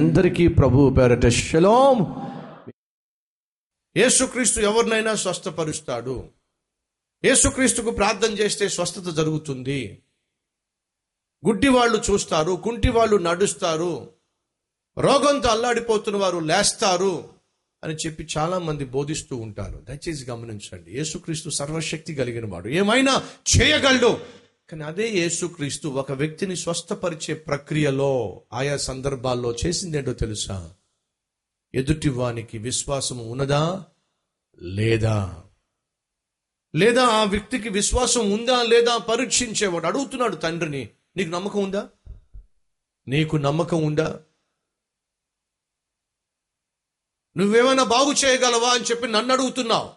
[0.00, 1.98] అందరికీ ప్రభు పేరట శలోం.
[3.96, 6.28] యేసుక్రీస్తు ఎవరినైనా స్వస్థపరుస్తాడు.
[7.24, 10.02] యేసుక్రీస్తుకు ప్రార్థన చేస్తే స్వస్థత జరుగుతుంది.
[11.46, 14.10] గుడ్డి వాళ్ళు చూస్తారు కుంటి వాళ్ళు నడుస్తారు
[14.98, 17.28] రోగంతో అల్లాడిపోతున్న వారు లేస్తారు
[17.84, 19.78] అని చెప్పి చాలా మంది బోధిస్తూ ఉంటారు.
[19.88, 20.96] దయచేసి గమనించండి.
[20.96, 22.68] యేసుక్రీస్తు సర్వశక్తి కలిగిన వాడు.
[22.68, 24.39] ఏమైనా చేయగలడు?
[24.70, 30.74] కానీ అదే యేసుక్రీస్తు ఒక వ్యక్తిని స్వస్థపరిచే ప్రక్రియలో ఆయా సందర్భాల్లో చేసిందేంటో తెలుసా?
[31.74, 33.86] ఎదుటివానికి విశ్వాసం ఉన్నదా?
[34.62, 35.44] లేదా?
[36.74, 38.62] లేదా ఆ వ్యక్తికి విశ్వాసం ఉందా?
[38.62, 41.88] లేదా పరీక్షించేవాడు అడుగుతున్నాడు తండ్రిని నీకు నమ్మకం ఉందా?
[43.08, 44.20] నీకు నమ్మకం ఉందా?
[47.36, 49.90] నువ్వేమైనా బాగు చేయగలవా అని చెప్పి నన్ను అడుగుతున్నావు.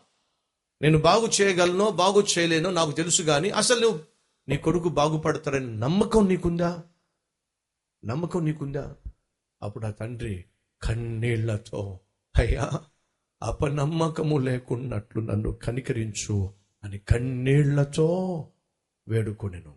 [0.82, 4.13] నేను బాగు చేయగలనో బాగు చేయలేనో నాకు తెలుసు కానీ అసలు నువ్వు
[4.48, 6.84] నీ కొడుకు బాగుపడతారని నమ్మకం నీకుందా?
[8.06, 8.96] నమ్మకం నీకుందా?
[9.62, 10.46] అప్పుడు ఆ తండ్రి
[10.82, 12.00] కన్నీళ్ళతో
[12.38, 12.72] అయ్యా
[13.44, 18.50] అపనమ్మకము లేకున్నట్లు నన్ను కనికరించు అని కన్నీళ్ళతో
[19.08, 19.76] వేడుకొనెను.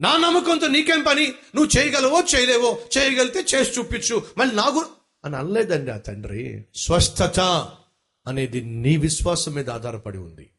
[0.00, 1.26] నా నమ్మకంతో నీకేం పని?
[1.26, 2.78] నువ్వు చేయగలవో చేయలేవో?
[2.98, 4.22] చేయగలిగితే చేసి చూపించు.
[4.38, 4.86] మళ్ళీ నాకు
[5.24, 6.64] అని అనలేదండి ఆ తండ్రి.
[6.74, 7.40] స్వస్థత
[8.26, 10.50] అనేది నీ విశ్వాసం మీద ఆధారపడి ఉంది.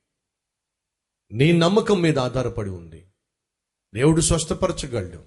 [1.31, 3.07] నీ నమ్మకం మీద ఆధారపడి ఉంది.
[3.93, 5.25] దేవుడు స్వస్థపరచగలడు.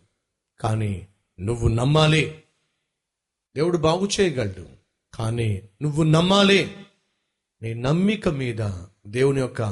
[0.60, 1.08] కానీ
[1.41, 2.44] నువ్వు నమ్మాలి.
[3.56, 4.69] దేవుడు బాగు చేయగలడు.
[5.14, 6.86] కానీ నువ్వు నమ్మాలి.
[7.62, 8.72] నీ నమ్మిక మీద
[9.06, 9.62] దేవుని యొక్క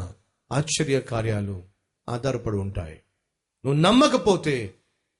[0.53, 1.65] ఆశ్చర్య కార్యాలు
[2.09, 3.03] ఆధారపడి ఉంటాయి.
[3.65, 4.75] నువ్వు నమ్మకపోతే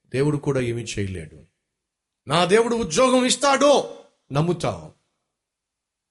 [0.07, 1.45] దేవుడు కూడా ఏమి చేయలేడు.
[2.29, 4.93] నా దేవుడు ఉద్యోగం ఇస్తాడో నమ్ముతావు.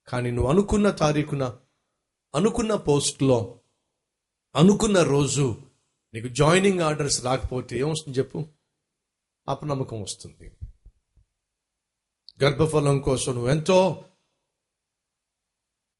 [0.07, 1.57] కానీ నువ్వు అనుకున్న తారీఖున
[2.35, 3.59] అనుకున్న పోస్ట్లో
[4.55, 5.61] అనుకున్న రోజు
[6.13, 8.47] నీకు జాయినింగ్ ఆర్డర్స్ రాకపోతే ఏమొస్తుంది చెప్పు?
[9.49, 10.57] అపనమ్మకం వస్తుంది.
[12.43, 14.05] గర్భఫలం కోసం నువ్వు ఎంతో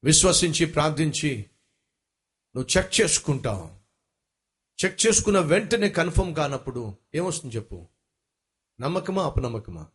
[0.04, 1.50] విశ్వసించి ప్రార్థించి
[2.56, 3.70] నువ్వు చెక్ చేసుకుంటావు.
[4.84, 7.88] చెక్ చేసుకున్న వెంటనే కన్ఫర్మ్ కానప్పుడు ఏమొస్తుంది చెప్పు?
[8.80, 9.86] నమ్మకమా అపనమ్మకమా?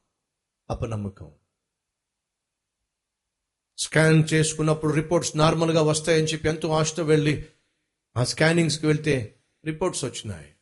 [0.69, 1.31] అపనమ్మకం.
[3.77, 7.49] స్కాన్ చేసుకున్నప్పుడు రిపోర్ట్స్ నార్మల్గా వస్తాయని చెప్పి ఎంతో ఆశతో వెళ్ళి
[8.17, 9.35] ఆ స్కానింగ్స్కి వెళ్తే
[9.65, 10.53] రిపోర్ట్స్ వచ్చినాయి.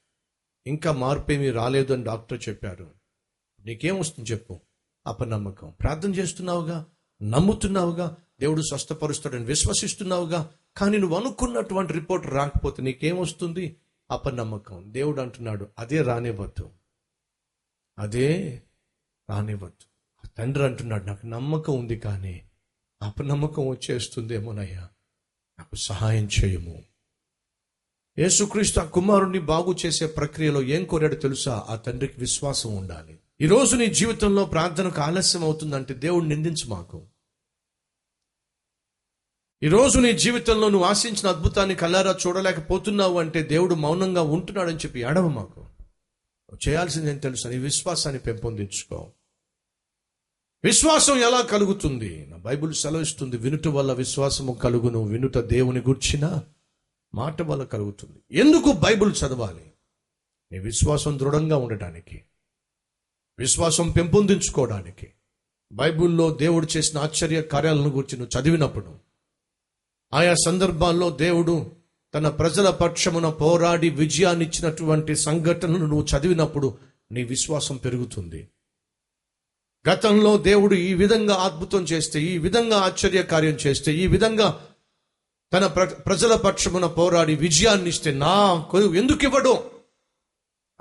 [0.67, 2.91] ఇంకా మార్పు ఏమీ రాలేదు అని డాక్టర్ చెప్పారు
[3.65, 4.59] నీకేం వస్తుంది చెప్పు.
[5.07, 5.73] అపనమ్మకం.
[5.81, 6.85] ప్రార్థన చేస్తున్నావుగా?
[7.21, 8.17] నమ్ముతున్నావుగా?
[8.39, 10.53] దేవుడు స్వస్థపరుస్తాడని విశ్వసిస్తున్నావుగా?
[10.77, 13.75] కానీ నువ్వు అనుకున్నటువంటి రిపోర్ట్ రాకపోతే నీకేం వస్తుంది?
[14.11, 14.93] అపనమ్మకం.
[14.93, 16.69] దేవుడు అంటున్నాడు అదే రానివ్వద్దు.
[17.99, 18.61] అదే
[19.29, 19.89] రానివ్వద్దు.
[20.27, 22.49] తండ్రి అంటున్నాడు నాకు నమ్మకం ఉంది కానీ
[23.01, 24.89] అపనమ్మకం వచ్చేస్తుందేమోనయ్యా.
[25.59, 26.83] నాకు సహాయం చేయము.
[28.19, 31.65] యేసుక్రీస్తు ఆ కుమారుణ్ణి బాగు చేసే ప్రక్రియలో ఏం కోరాడు తెలుసా?
[31.69, 33.19] ఆ తండ్రికి విశ్వాసం ఉండాలి.
[33.41, 37.01] ఈరోజు నీ జీవితంలో ప్రార్థనకు ఆలస్యం అవుతుందంటే దేవుడు నిందించు మాకు.
[39.63, 45.27] ఈ రోజు నీ జీవితంలో నువ్వు ఆశించిన అద్భుతాన్ని కల్లారా చూడలేకపోతున్నావు అంటే దేవుడు మౌనంగా ఉంటున్నాడని చెప్పి ఏడవ
[45.27, 45.65] మాకు.
[46.69, 47.49] చేయాల్సిందేం తెలుసు తెలుసా?
[47.49, 49.11] నీ విశ్వాసాన్ని పెంపొందించుకో.
[50.63, 52.25] విశ్వాసం ఎలా కలుగుతుంది?
[52.25, 55.03] నా బైబిల్ సెలవిస్తుంది వినుట వల్ల విశ్వాసము కలుగును.
[55.03, 56.41] వినుట దేవుని గుర్చిన
[57.13, 58.37] మాట వల్ల కలుగుతుంది.
[58.39, 59.71] ఎందుకు బైబిల్ చదవాలి?
[60.51, 62.21] నీ విశ్వాసం దృఢంగా ఉండటానికి
[63.39, 65.07] విశ్వాసం పెంపొందించుకోవడానికి.
[65.71, 68.95] బైబిల్లో దేవుడు చేసిన ఆశ్చర్య కార్యాలను గురించి నువ్వు చదివినప్పుడు
[70.13, 71.71] ఆయా సందర్భాల్లో దేవుడు
[72.13, 76.77] తన ప్రజల పక్షమున పోరాడి విజయాన్నిచ్చినటువంటి సంఘటనను సంఘటనలు నువ్వు చదివినప్పుడు
[77.11, 78.49] నీ విశ్వాసం పెరుగుతుంది.
[79.89, 84.68] గతంలో దేవుడు ఈ విధంగా అద్భుతం చేస్తే ఈ విధంగా ఆశ్చర్య కార్యం చేస్తే ఈ విధంగా
[85.53, 88.53] తన ప్ర ప్రజల పక్షమున పోరాడి విజయాన్ని ఇస్తే నా
[88.95, 89.63] ఎందుకు ఇవ్వడం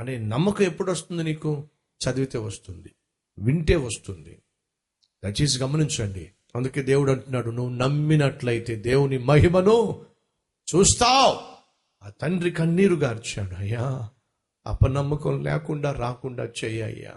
[0.00, 1.68] అనే నమ్మకం ఎప్పుడు వస్తుంది నీకు?
[2.08, 2.94] చదివితే వస్తుంది.
[3.38, 4.42] వింటే వస్తుంది.
[5.24, 6.30] దయచేసి గమనించండి.
[6.56, 10.06] అందుకే దేవుడు అంటున్నాడు నువ్వు నమ్మినట్లయితే దేవుని మహిమను
[10.74, 11.40] చూస్తావు.
[12.06, 14.10] ఆ తండ్రి కన్నీరు గార్చాడు అయ్యా
[14.66, 17.16] అపనమ్మకం లేకుండా రాకుండా చెయ్యయ్యా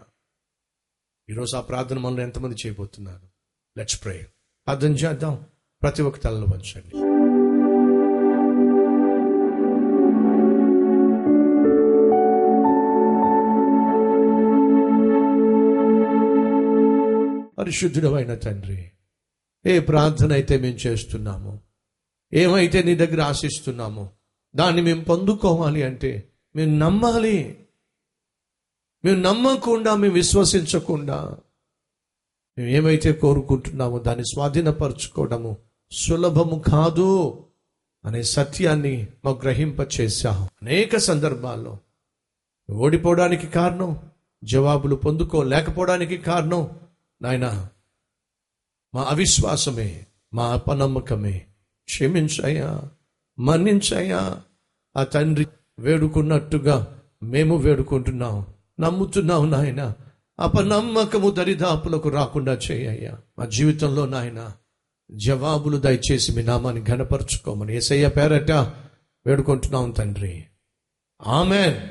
[1.30, 3.28] ఈరోజు ఆ ప్రార్థన మనలో ఎంతమంది చేయబోతున్నారు?
[3.78, 4.28] లెట్స్ ప్రే
[4.66, 5.46] ప్రార్థన చేద్దాం.
[5.82, 7.12] ప్రతి ఒక్క తలలో వంచండి.
[17.72, 18.92] పరిశుద్ధుడమైన తండ్రి
[19.66, 21.60] ఏ ప్రార్థన అయితే మేము చేస్తున్నాము
[22.34, 24.10] ఏమైతే నీ దగ్గర ఆశిస్తున్నామో
[24.56, 27.56] దాన్ని మేము పొందుకోవాలి అంటే మేము నమ్మాలి.
[29.06, 31.38] మేము నమ్మకుండా మేము విశ్వసించకుండా
[32.58, 35.58] మేము ఏమైతే కోరుకుంటున్నామో దాన్ని స్వాధీనపరచుకోవడము
[35.92, 37.44] సులభము కాదు
[38.06, 39.82] అనే సత్యాన్ని మాకు గ్రహింప
[40.62, 41.80] అనేక సందర్భాల్లో
[42.70, 44.00] ఓడిపోవడానికి కారణం
[44.44, 46.81] జవాబులు పొందుకోలేకపోవడానికి కారణం
[47.22, 47.68] నాయన
[48.96, 51.46] మా అవిశ్వాసమే మా అపనమ్మకమే.
[51.86, 52.82] క్షమించయ్యా
[53.40, 54.42] మన్నించయ్యా.
[54.98, 55.48] ఆ తండ్రి
[55.80, 58.46] వేడుకున్నట్టుగా మేము వేడుకుంటున్నాం.
[58.80, 59.94] నమ్ముతున్నాం నాయన.
[60.40, 64.52] అపనమ్మకము దరిదాపులకు రాకుండా చేయ్యా మా జీవితంలో నాయన
[65.12, 68.52] జవాబులు దయచేసి మీ నామాన్ని ఘనపరుచుకోమని ఏసయ్య పేరట
[69.26, 70.46] వేడుకుంటున్నాం తండ్రి.
[71.28, 71.88] ఆమె